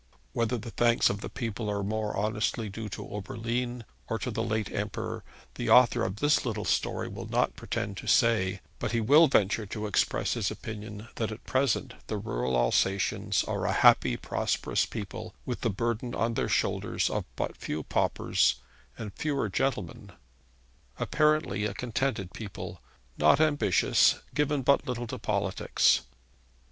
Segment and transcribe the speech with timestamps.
[0.33, 4.41] Whether the thanks of the people are more honestly due to Oberlin or to the
[4.41, 8.99] late Emperor, the author of this little story will not pretend to say; but he
[8.99, 14.17] will venture to express his opinion that at present the rural Alsatians are a happy,
[14.17, 18.55] prosperous people, with the burden on their shoulders of but few paupers,
[18.97, 20.13] and fewer gentlemen,
[20.97, 22.81] apparently a contented people,
[23.19, 26.01] not ambitious, given but little to politics.